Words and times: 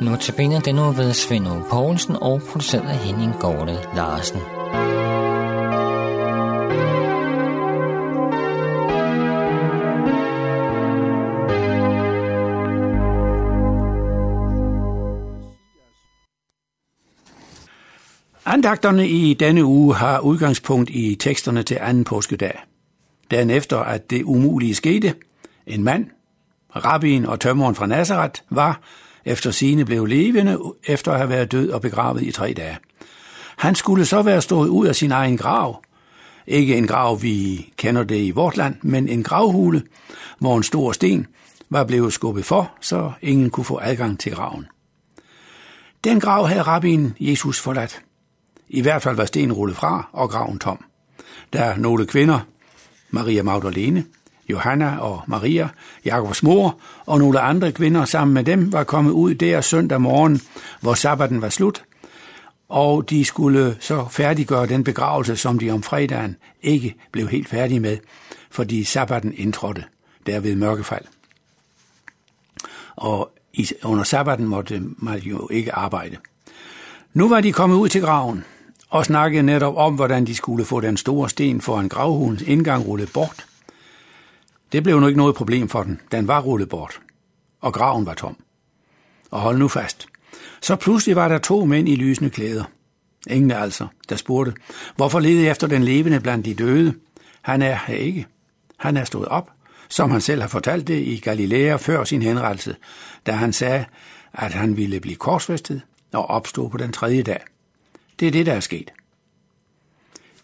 Notabene 0.00 0.60
den 0.60 0.74
nu 0.74 0.90
ved 0.90 1.12
Svend 1.12 1.46
Poulsen 1.70 2.16
og 2.16 2.42
produceret 2.52 2.88
af 2.88 2.96
Henning 2.96 3.34
Gårde 3.40 3.78
Larsen. 3.96 4.40
Andagterne 18.54 19.08
i 19.08 19.34
denne 19.34 19.64
uge 19.64 19.94
har 19.94 20.20
udgangspunkt 20.20 20.90
i 20.90 21.14
teksterne 21.14 21.62
til 21.62 21.78
anden 21.80 22.04
påskedag. 22.04 22.58
Dagen 23.30 23.50
efter, 23.50 23.78
at 23.78 24.10
det 24.10 24.22
umulige 24.22 24.74
skete, 24.74 25.14
en 25.66 25.84
mand, 25.84 26.06
rabbien 26.76 27.26
og 27.26 27.40
tømmeren 27.40 27.74
fra 27.74 27.86
Nazareth, 27.86 28.40
var, 28.50 28.80
efter 29.24 29.50
sine 29.50 29.84
blev 29.84 30.06
levende, 30.06 30.58
efter 30.86 31.12
at 31.12 31.18
have 31.18 31.30
været 31.30 31.52
død 31.52 31.70
og 31.70 31.80
begravet 31.80 32.22
i 32.22 32.32
tre 32.32 32.52
dage. 32.52 32.78
Han 33.56 33.74
skulle 33.74 34.04
så 34.04 34.22
være 34.22 34.42
stået 34.42 34.68
ud 34.68 34.86
af 34.86 34.96
sin 34.96 35.12
egen 35.12 35.36
grav. 35.36 35.82
Ikke 36.46 36.76
en 36.76 36.86
grav, 36.86 37.22
vi 37.22 37.68
kender 37.76 38.04
det 38.04 38.18
i 38.18 38.30
vort 38.30 38.56
land, 38.56 38.76
men 38.82 39.08
en 39.08 39.22
gravhule, 39.22 39.82
hvor 40.38 40.56
en 40.56 40.62
stor 40.62 40.92
sten 40.92 41.26
var 41.70 41.84
blevet 41.84 42.12
skubbet 42.12 42.44
for, 42.44 42.72
så 42.80 43.12
ingen 43.22 43.50
kunne 43.50 43.64
få 43.64 43.78
adgang 43.82 44.20
til 44.20 44.32
graven. 44.32 44.66
Den 46.04 46.20
grav 46.20 46.46
havde 46.46 46.62
rabbien 46.62 47.16
Jesus 47.20 47.60
forladt. 47.60 48.02
I 48.74 48.80
hvert 48.80 49.02
fald 49.02 49.16
var 49.16 49.24
stenen 49.24 49.52
rullet 49.52 49.76
fra 49.76 50.08
og 50.12 50.30
graven 50.30 50.58
tom. 50.58 50.84
Der 51.52 51.76
nogle 51.76 52.06
kvinder, 52.06 52.40
Maria 53.10 53.42
Magdalene, 53.42 54.04
Johanna 54.48 54.98
og 54.98 55.22
Maria, 55.26 55.68
Jakobs 56.04 56.42
mor 56.42 56.80
og 57.06 57.18
nogle 57.18 57.40
andre 57.40 57.72
kvinder 57.72 58.04
sammen 58.04 58.34
med 58.34 58.44
dem 58.44 58.72
var 58.72 58.84
kommet 58.84 59.10
ud 59.10 59.34
der 59.34 59.60
søndag 59.60 60.00
morgen, 60.00 60.40
hvor 60.80 60.94
sabbaten 60.94 61.42
var 61.42 61.48
slut, 61.48 61.84
og 62.68 63.10
de 63.10 63.24
skulle 63.24 63.76
så 63.80 64.06
færdiggøre 64.10 64.66
den 64.66 64.84
begravelse, 64.84 65.36
som 65.36 65.58
de 65.58 65.70
om 65.70 65.82
fredagen 65.82 66.36
ikke 66.62 66.94
blev 67.12 67.28
helt 67.28 67.48
færdige 67.48 67.80
med, 67.80 67.98
fordi 68.50 68.84
sabbaten 68.84 69.34
indtrådte 69.36 69.84
der 70.26 70.40
ved 70.40 70.56
mørkefald. 70.56 71.04
Og 72.96 73.32
under 73.84 74.04
sabbaten 74.04 74.46
måtte 74.46 74.82
man 74.96 75.18
jo 75.18 75.48
ikke 75.52 75.74
arbejde. 75.74 76.16
Nu 77.12 77.28
var 77.28 77.40
de 77.40 77.52
kommet 77.52 77.76
ud 77.76 77.88
til 77.88 78.00
graven, 78.00 78.44
og 78.94 79.04
snakkede 79.04 79.42
netop 79.42 79.76
om, 79.76 79.94
hvordan 79.94 80.26
de 80.26 80.34
skulle 80.34 80.64
få 80.64 80.80
den 80.80 80.96
store 80.96 81.28
sten 81.28 81.60
foran 81.60 81.88
gravhulens 81.88 82.42
indgang 82.42 82.86
rullet 82.86 83.12
bort. 83.12 83.46
Det 84.72 84.82
blev 84.82 85.00
nu 85.00 85.06
ikke 85.06 85.18
noget 85.18 85.34
problem 85.34 85.68
for 85.68 85.82
den. 85.82 86.00
Den 86.12 86.28
var 86.28 86.40
rullet 86.40 86.68
bort, 86.68 87.00
og 87.60 87.74
graven 87.74 88.06
var 88.06 88.14
tom. 88.14 88.36
Og 89.30 89.40
hold 89.40 89.58
nu 89.58 89.68
fast. 89.68 90.06
Så 90.62 90.76
pludselig 90.76 91.16
var 91.16 91.28
der 91.28 91.38
to 91.38 91.64
mænd 91.64 91.88
i 91.88 91.94
lysende 91.94 92.30
klæder. 92.30 92.64
Ingen 93.30 93.50
altså, 93.50 93.86
der 94.08 94.16
spurgte, 94.16 94.52
hvorfor 94.96 95.20
lede 95.20 95.46
efter 95.46 95.66
den 95.66 95.82
levende 95.82 96.20
blandt 96.20 96.46
de 96.46 96.54
døde? 96.54 96.94
Han 97.42 97.62
er 97.62 97.78
her 97.86 97.94
ikke. 97.94 98.26
Han 98.78 98.96
er 98.96 99.04
stået 99.04 99.28
op, 99.28 99.50
som 99.88 100.10
han 100.10 100.20
selv 100.20 100.40
har 100.40 100.48
fortalt 100.48 100.86
det 100.86 101.02
i 101.02 101.20
Galilea 101.24 101.76
før 101.76 102.04
sin 102.04 102.22
henrettelse, 102.22 102.76
da 103.26 103.32
han 103.32 103.52
sagde, 103.52 103.84
at 104.32 104.52
han 104.52 104.76
ville 104.76 105.00
blive 105.00 105.16
korsfæstet 105.16 105.82
og 106.12 106.30
opstå 106.30 106.68
på 106.68 106.76
den 106.76 106.92
tredje 106.92 107.22
dag. 107.22 107.40
Det 108.20 108.28
er 108.28 108.32
det, 108.32 108.46
der 108.46 108.52
er 108.52 108.60
sket. 108.60 108.92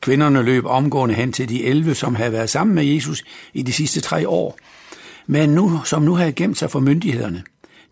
Kvinderne 0.00 0.42
løb 0.42 0.64
omgående 0.66 1.14
hen 1.14 1.32
til 1.32 1.48
de 1.48 1.64
elve, 1.64 1.94
som 1.94 2.14
havde 2.14 2.32
været 2.32 2.50
sammen 2.50 2.74
med 2.74 2.84
Jesus 2.84 3.24
i 3.52 3.62
de 3.62 3.72
sidste 3.72 4.00
tre 4.00 4.28
år, 4.28 4.58
men 5.26 5.50
nu, 5.50 5.80
som 5.84 6.02
nu 6.02 6.14
havde 6.14 6.32
gemt 6.32 6.58
sig 6.58 6.70
for 6.70 6.80
myndighederne. 6.80 7.44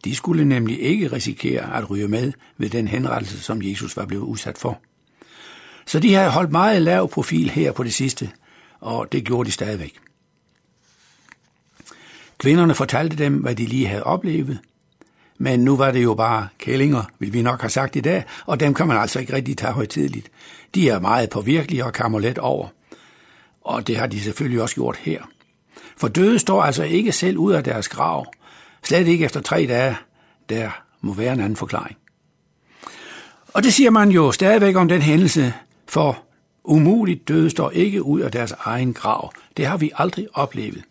De 0.04 0.14
skulle 0.14 0.44
nemlig 0.44 0.80
ikke 0.80 1.12
risikere 1.12 1.76
at 1.76 1.90
ryge 1.90 2.08
med 2.08 2.32
ved 2.58 2.70
den 2.70 2.88
henrettelse, 2.88 3.40
som 3.40 3.62
Jesus 3.62 3.96
var 3.96 4.06
blevet 4.06 4.24
udsat 4.24 4.58
for. 4.58 4.80
Så 5.86 6.00
de 6.00 6.14
havde 6.14 6.30
holdt 6.30 6.52
meget 6.52 6.82
lav 6.82 7.08
profil 7.08 7.50
her 7.50 7.72
på 7.72 7.84
det 7.84 7.94
sidste, 7.94 8.30
og 8.80 9.12
det 9.12 9.24
gjorde 9.24 9.46
de 9.46 9.52
stadigvæk. 9.52 9.98
Kvinderne 12.38 12.74
fortalte 12.74 13.16
dem, 13.16 13.34
hvad 13.34 13.54
de 13.54 13.66
lige 13.66 13.86
havde 13.86 14.04
oplevet, 14.04 14.58
men 15.38 15.60
nu 15.60 15.76
var 15.76 15.90
det 15.90 16.02
jo 16.02 16.14
bare 16.14 16.48
kællinger, 16.58 17.02
vil 17.18 17.32
vi 17.32 17.42
nok 17.42 17.60
have 17.60 17.70
sagt 17.70 17.96
i 17.96 18.00
dag, 18.00 18.24
og 18.46 18.60
dem 18.60 18.74
kan 18.74 18.86
man 18.86 18.96
altså 18.96 19.20
ikke 19.20 19.32
rigtig 19.32 19.56
tage 19.56 19.72
højtidligt. 19.72 20.30
De 20.74 20.88
er 20.88 20.98
meget 20.98 21.30
påvirkelige 21.30 21.84
og 21.84 21.92
kammer 21.92 22.18
let 22.18 22.38
over. 22.38 22.68
Og 23.64 23.86
det 23.86 23.96
har 23.96 24.06
de 24.06 24.20
selvfølgelig 24.20 24.62
også 24.62 24.74
gjort 24.74 24.96
her. 24.96 25.22
For 25.96 26.08
døde 26.08 26.38
står 26.38 26.62
altså 26.62 26.82
ikke 26.82 27.12
selv 27.12 27.38
ud 27.38 27.52
af 27.52 27.64
deres 27.64 27.88
grav. 27.88 28.26
Slet 28.82 29.06
ikke 29.06 29.24
efter 29.24 29.40
tre 29.40 29.66
dage. 29.68 29.96
Der 30.48 30.70
må 31.00 31.14
være 31.14 31.32
en 31.32 31.40
anden 31.40 31.56
forklaring. 31.56 31.96
Og 33.54 33.62
det 33.62 33.74
siger 33.74 33.90
man 33.90 34.10
jo 34.10 34.32
stadigvæk 34.32 34.76
om 34.76 34.88
den 34.88 35.02
hændelse, 35.02 35.54
for 35.88 36.22
umuligt 36.64 37.28
døde 37.28 37.50
står 37.50 37.70
ikke 37.70 38.02
ud 38.02 38.20
af 38.20 38.32
deres 38.32 38.54
egen 38.58 38.94
grav. 38.94 39.32
Det 39.56 39.66
har 39.66 39.76
vi 39.76 39.90
aldrig 39.94 40.26
oplevet. 40.34 40.82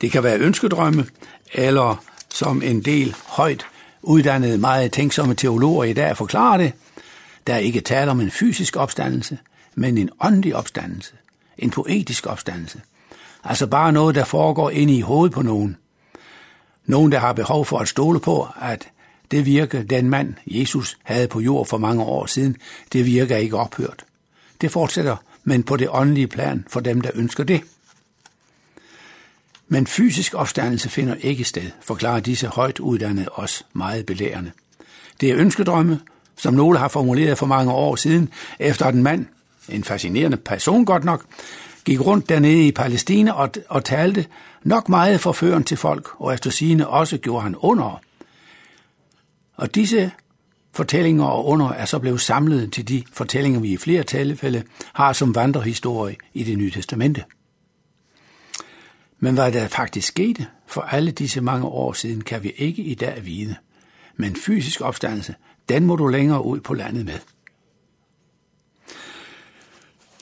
Det 0.00 0.12
kan 0.12 0.22
være 0.22 0.38
ønskedrømme, 0.38 1.06
eller 1.52 2.04
som 2.28 2.62
en 2.62 2.80
del 2.80 3.14
højt 3.26 3.66
uddannede, 4.04 4.58
meget 4.58 4.92
tænksomme 4.92 5.34
teologer 5.34 5.84
i 5.84 5.92
dag 5.92 6.16
forklarer 6.16 6.56
det, 6.56 6.72
der 7.46 7.54
er 7.54 7.58
ikke 7.58 7.80
tale 7.80 8.10
om 8.10 8.20
en 8.20 8.30
fysisk 8.30 8.76
opstandelse, 8.76 9.38
men 9.74 9.98
en 9.98 10.10
åndelig 10.20 10.56
opstandelse, 10.56 11.12
en 11.58 11.70
poetisk 11.70 12.26
opstandelse. 12.26 12.80
Altså 13.44 13.66
bare 13.66 13.92
noget, 13.92 14.14
der 14.14 14.24
foregår 14.24 14.70
inde 14.70 14.96
i 14.96 15.00
hovedet 15.00 15.32
på 15.32 15.42
nogen. 15.42 15.76
Nogen, 16.86 17.12
der 17.12 17.18
har 17.18 17.32
behov 17.32 17.64
for 17.64 17.78
at 17.78 17.88
stole 17.88 18.20
på, 18.20 18.48
at 18.60 18.88
det 19.30 19.46
virke, 19.46 19.82
den 19.82 20.10
mand, 20.10 20.34
Jesus 20.46 20.96
havde 21.02 21.28
på 21.28 21.40
jord 21.40 21.66
for 21.66 21.78
mange 21.78 22.02
år 22.02 22.26
siden, 22.26 22.56
det 22.92 23.06
virker 23.06 23.36
ikke 23.36 23.56
ophørt. 23.56 24.04
Det 24.60 24.70
fortsætter, 24.70 25.16
men 25.44 25.62
på 25.62 25.76
det 25.76 25.88
åndelige 25.90 26.26
plan 26.26 26.64
for 26.68 26.80
dem, 26.80 27.00
der 27.00 27.10
ønsker 27.14 27.44
det. 27.44 27.60
Men 29.68 29.86
fysisk 29.86 30.34
opstandelse 30.34 30.88
finder 30.88 31.14
ikke 31.14 31.44
sted, 31.44 31.70
forklarer 31.82 32.20
disse 32.20 32.46
højt 32.46 32.80
uddannede 32.80 33.28
os 33.32 33.66
meget 33.72 34.06
belærende. 34.06 34.50
Det 35.20 35.30
er 35.30 35.36
ønskedrømme, 35.36 36.00
som 36.36 36.54
nogle 36.54 36.78
har 36.78 36.88
formuleret 36.88 37.38
for 37.38 37.46
mange 37.46 37.72
år 37.72 37.96
siden, 37.96 38.28
efter 38.58 38.86
at 38.86 38.94
en 38.94 39.02
mand, 39.02 39.26
en 39.68 39.84
fascinerende 39.84 40.36
person 40.36 40.84
godt 40.84 41.04
nok, 41.04 41.24
gik 41.84 42.00
rundt 42.00 42.28
dernede 42.28 42.66
i 42.66 42.72
Palæstina 42.72 43.32
og, 43.32 43.50
og 43.68 43.84
talte 43.84 44.26
nok 44.62 44.88
meget 44.88 45.20
forførende 45.20 45.66
til 45.66 45.76
folk, 45.76 46.08
og 46.18 46.34
efter 46.34 46.50
sigende 46.50 46.88
også 46.88 47.18
gjorde 47.18 47.42
han 47.42 47.56
under. 47.58 48.00
Og 49.56 49.74
disse 49.74 50.10
fortællinger 50.72 51.24
og 51.24 51.46
under 51.46 51.68
er 51.68 51.84
så 51.84 51.98
blevet 51.98 52.20
samlet 52.20 52.72
til 52.72 52.88
de 52.88 53.02
fortællinger, 53.12 53.60
vi 53.60 53.72
i 53.72 53.76
flere 53.76 54.02
tilfælde 54.02 54.62
har 54.92 55.12
som 55.12 55.34
vandrehistorie 55.34 56.16
i 56.34 56.42
det 56.42 56.58
nye 56.58 56.70
testamente. 56.70 57.24
Men 59.24 59.34
hvad 59.34 59.52
der 59.52 59.68
faktisk 59.68 60.08
skete 60.08 60.46
for 60.66 60.80
alle 60.80 61.10
disse 61.10 61.40
mange 61.40 61.66
år 61.66 61.92
siden, 61.92 62.20
kan 62.20 62.42
vi 62.42 62.52
ikke 62.56 62.82
i 62.82 62.94
dag 62.94 63.24
vide. 63.24 63.56
Men 64.16 64.36
fysisk 64.36 64.80
opstandelse, 64.80 65.34
den 65.68 65.86
må 65.86 65.96
du 65.96 66.06
længere 66.06 66.44
ud 66.44 66.60
på 66.60 66.74
landet 66.74 67.04
med. 67.04 67.18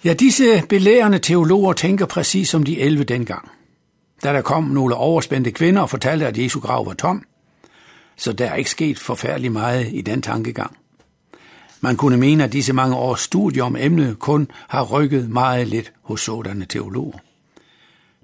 Ja, 0.04 0.12
disse 0.12 0.62
belærende 0.68 1.18
teologer 1.18 1.72
tænker 1.72 2.06
præcis 2.06 2.48
som 2.48 2.62
de 2.62 2.80
11 2.80 3.04
dengang. 3.04 3.48
Da 4.22 4.32
der 4.32 4.40
kom 4.42 4.64
nogle 4.64 4.94
overspændte 4.94 5.50
kvinder 5.50 5.82
og 5.82 5.90
fortalte, 5.90 6.26
at 6.26 6.38
Jesu 6.38 6.60
grav 6.60 6.86
var 6.86 6.94
tom, 6.94 7.24
så 8.16 8.32
der 8.32 8.46
er 8.46 8.54
ikke 8.54 8.70
sket 8.70 8.98
forfærdeligt 8.98 9.52
meget 9.52 9.88
i 9.92 10.00
den 10.00 10.22
tankegang. 10.22 10.76
Man 11.80 11.96
kunne 11.96 12.16
mene, 12.16 12.44
at 12.44 12.52
disse 12.52 12.72
mange 12.72 12.96
års 12.96 13.20
studier 13.20 13.64
om 13.64 13.76
emnet 13.76 14.18
kun 14.18 14.50
har 14.68 14.84
rykket 14.84 15.30
meget 15.30 15.68
lidt 15.68 15.92
hos 16.02 16.20
sådanne 16.20 16.64
teologer. 16.64 17.18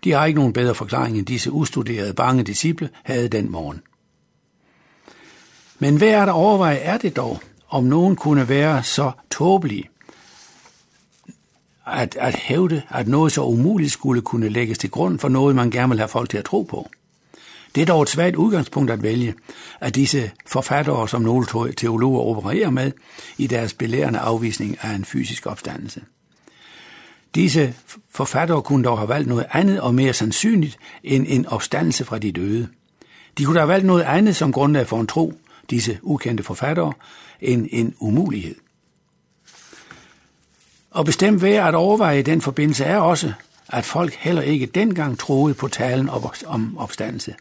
De 0.04 0.12
har 0.12 0.26
ikke 0.26 0.38
nogen 0.38 0.52
bedre 0.52 0.74
forklaring 0.74 1.18
end 1.18 1.26
disse 1.26 1.52
ustuderede 1.52 2.14
bange 2.14 2.42
disciple 2.42 2.90
havde 3.02 3.28
den 3.28 3.50
morgen. 3.50 3.80
Men 5.78 5.96
hvad 5.96 6.08
er 6.08 6.24
der 6.24 6.32
overveje 6.32 6.76
er 6.76 6.98
det 6.98 7.16
dog, 7.16 7.40
om 7.68 7.84
nogen 7.84 8.16
kunne 8.16 8.48
være 8.48 8.82
så 8.82 9.10
tåbelig, 9.30 9.88
at, 11.86 12.16
at 12.20 12.34
hævde, 12.34 12.82
at 12.88 13.08
noget 13.08 13.32
så 13.32 13.42
umuligt 13.42 13.92
skulle 13.92 14.22
kunne 14.22 14.48
lægges 14.48 14.78
til 14.78 14.90
grund 14.90 15.18
for 15.18 15.28
noget, 15.28 15.56
man 15.56 15.70
gerne 15.70 15.88
vil 15.88 15.98
have 15.98 16.08
folk 16.08 16.30
til 16.30 16.38
at 16.38 16.44
tro 16.44 16.62
på. 16.62 16.88
Det 17.74 17.82
er 17.82 17.86
dog 17.86 18.02
et 18.02 18.08
svært 18.08 18.36
udgangspunkt 18.36 18.90
at 18.90 19.02
vælge, 19.02 19.34
at 19.80 19.94
disse 19.94 20.30
forfattere, 20.46 21.08
som 21.08 21.22
nogle 21.22 21.46
teologer 21.76 22.20
opererer 22.20 22.70
med, 22.70 22.92
i 23.38 23.46
deres 23.46 23.74
belærende 23.74 24.18
afvisning 24.18 24.76
af 24.80 24.94
en 24.94 25.04
fysisk 25.04 25.46
opstandelse. 25.46 26.00
Disse 27.34 27.74
forfattere 28.10 28.62
kunne 28.62 28.84
dog 28.84 28.98
have 28.98 29.08
valgt 29.08 29.28
noget 29.28 29.46
andet 29.52 29.80
og 29.80 29.94
mere 29.94 30.12
sandsynligt 30.12 30.78
end 31.04 31.26
en 31.28 31.46
opstandelse 31.46 32.04
fra 32.04 32.18
de 32.18 32.32
døde. 32.32 32.68
De 33.38 33.44
kunne 33.44 33.58
have 33.58 33.68
valgt 33.68 33.86
noget 33.86 34.02
andet 34.02 34.36
som 34.36 34.52
grundlag 34.52 34.86
for 34.86 35.00
en 35.00 35.06
tro, 35.06 35.32
disse 35.70 35.98
ukendte 36.02 36.44
forfattere, 36.44 36.92
end 37.40 37.68
en 37.70 37.94
umulighed. 37.98 38.54
Og 40.90 41.04
bestemt 41.04 41.42
værd 41.42 41.68
at 41.68 41.74
overveje 41.74 42.18
i 42.18 42.22
den 42.22 42.40
forbindelse 42.40 42.84
er 42.84 42.98
også, 42.98 43.32
at 43.68 43.84
folk 43.84 44.14
heller 44.14 44.42
ikke 44.42 44.66
dengang 44.66 45.18
troede 45.18 45.54
på 45.54 45.68
talen 45.68 46.08
om 46.46 46.78
opstandelse. 46.78 47.34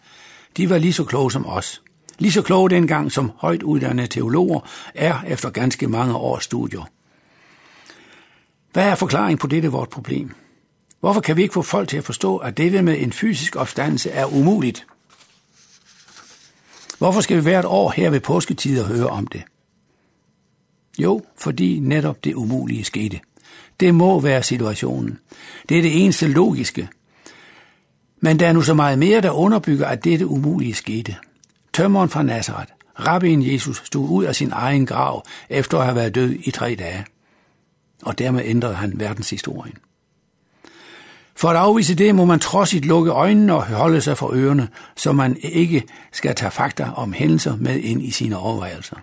De 0.58 0.70
var 0.70 0.78
lige 0.78 0.94
så 0.94 1.04
kloge 1.04 1.32
som 1.32 1.46
os. 1.48 1.82
Lige 2.20 2.32
så 2.32 2.42
kloge 2.42 2.70
dengang 2.70 3.12
som 3.12 3.32
højt 3.38 3.64
uddannede 3.64 4.08
teologer 4.08 4.60
er 4.96 5.22
efter 5.28 5.50
ganske 5.50 5.88
mange 5.88 6.16
års 6.16 6.44
studier. 6.44 6.90
Hvad 8.72 8.84
er 8.84 8.96
forklaringen 8.96 9.38
på 9.38 9.48
dette 9.48 9.68
vort 9.68 9.90
problem? 9.90 10.36
Hvorfor 11.00 11.22
kan 11.22 11.38
vi 11.38 11.42
ikke 11.42 11.54
få 11.54 11.62
folk 11.62 11.90
til 11.90 11.98
at 11.98 12.04
forstå, 12.04 12.38
at 12.38 12.58
dette 12.58 12.82
med 12.82 13.00
en 13.00 13.14
fysisk 13.14 13.56
opstandelse 13.56 14.12
er 14.12 14.26
umuligt? 14.26 14.88
Hvorfor 16.98 17.22
skal 17.22 17.38
vi 17.38 17.42
hvert 17.42 17.66
år 17.66 17.94
her 17.96 18.10
ved 18.10 18.20
påsketider 18.20 18.86
høre 18.86 19.08
om 19.08 19.28
det? 19.28 19.44
Jo, 21.00 21.22
fordi 21.38 21.80
netop 21.80 22.24
det 22.24 22.34
umulige 22.34 22.84
skete. 22.84 23.20
Det 23.80 23.96
må 23.96 24.20
være 24.20 24.44
situationen. 24.44 25.20
Det 25.70 25.78
er 25.78 25.82
det 25.82 26.04
eneste 26.04 26.28
logiske. 26.28 26.90
Men 28.20 28.40
der 28.40 28.48
er 28.48 28.54
nu 28.54 28.62
så 28.62 28.74
meget 28.74 29.00
mere, 29.00 29.22
der 29.22 29.32
underbygger, 29.32 29.88
at 29.88 30.04
dette 30.04 30.28
umulige 30.28 30.74
skete. 30.74 31.16
Tømmeren 31.74 32.10
fra 32.10 32.24
Nazareth, 32.24 32.72
rabbin 33.00 33.52
Jesus, 33.54 33.82
stod 33.86 34.10
ud 34.10 34.24
af 34.24 34.36
sin 34.36 34.52
egen 34.52 34.86
grav 34.86 35.26
efter 35.50 35.78
at 35.78 35.86
have 35.86 35.96
været 35.96 36.16
død 36.16 36.36
i 36.44 36.52
tre 36.52 36.76
dage. 36.76 37.06
Og 38.04 38.20
dermed 38.20 38.42
ændrede 38.46 38.76
han 38.76 39.00
verdenshistorien. 39.00 39.78
For 41.36 41.50
at 41.50 41.56
afvise 41.56 41.96
det, 41.96 42.16
må 42.16 42.26
man 42.26 42.40
trodsigt 42.40 42.86
lukke 42.86 43.12
øjnene 43.12 43.54
og 43.54 43.68
holde 43.68 44.02
sig 44.02 44.18
for 44.18 44.34
ørerne, 44.34 44.68
så 44.96 45.12
man 45.12 45.38
ikke 45.42 45.84
skal 46.12 46.36
tage 46.36 46.52
fakta 46.52 46.92
om 46.96 47.14
hændelser 47.14 47.56
med 47.56 47.80
ind 47.80 48.02
i 48.02 48.12
sine 48.12 48.38
overvejelser. 48.38 48.96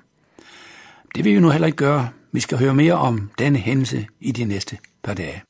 Det 1.14 1.24
vil 1.24 1.34
vi 1.34 1.40
nu 1.40 1.50
heller 1.50 1.66
ikke 1.66 1.76
gøre. 1.76 2.08
Vi 2.32 2.40
skal 2.40 2.58
høre 2.58 2.74
mere 2.74 2.94
om 2.94 3.30
denne 3.38 3.58
hændelse 3.58 4.06
i 4.20 4.32
de 4.32 4.44
næste 4.44 4.78
par 5.02 5.14
dage. 5.14 5.42